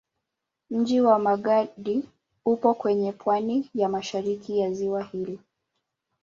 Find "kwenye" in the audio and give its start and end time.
2.73-3.11